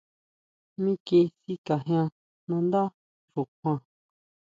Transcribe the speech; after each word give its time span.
Miki 0.83 1.21
sikajian 1.41 2.09
nandá 2.47 2.81
xukjuan. 3.31 3.79